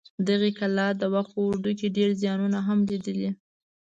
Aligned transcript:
دغې 0.27 0.51
کلا 0.59 0.87
د 0.99 1.01
وخت 1.13 1.31
په 1.35 1.39
اوږدو 1.43 1.71
کې 1.79 1.87
ډېر 1.97 2.09
زیانونه 2.21 2.59
هم 2.67 2.79
لیدلي. 2.89 3.29